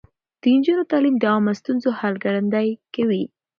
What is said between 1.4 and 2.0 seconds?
ستونزو